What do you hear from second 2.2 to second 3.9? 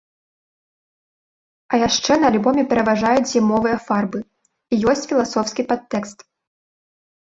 на альбоме пераважаюць зімовыя